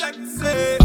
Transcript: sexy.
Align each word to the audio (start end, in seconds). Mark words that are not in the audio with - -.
sexy. 0.00 0.79